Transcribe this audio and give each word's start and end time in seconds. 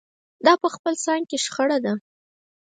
دا 0.45 0.53
په 0.63 0.67
خپل 0.75 0.93
ځان 1.05 1.21
کې 1.29 1.37
شخړه 1.45 1.77
ده. 1.85 1.93